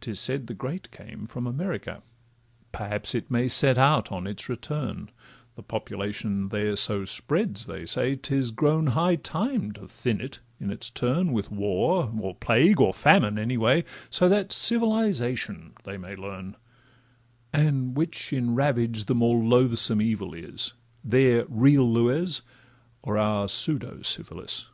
[0.00, 2.02] 'Tis said the great came from America;
[2.72, 5.10] Perhaps it may set out on its return,—
[5.56, 10.70] The population there so spreads, they say 'Tis grown high time to thin it in
[10.70, 16.16] its turn, With war, or plague, or famine, any way, So that civilisation they may
[16.16, 16.56] learn;
[17.52, 20.72] And which in ravage the more loathsome evil is—
[21.04, 22.40] Their real lues,
[23.02, 24.68] or our pseudo syphilis?